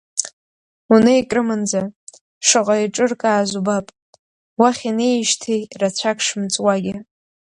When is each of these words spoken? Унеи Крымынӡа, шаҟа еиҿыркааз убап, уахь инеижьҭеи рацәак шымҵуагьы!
Унеи 0.93 1.21
Крымынӡа, 1.29 1.81
шаҟа 2.47 2.75
еиҿыркааз 2.79 3.51
убап, 3.59 3.87
уахь 4.59 4.83
инеижьҭеи 4.89 5.61
рацәак 5.79 6.17
шымҵуагьы! 6.25 6.95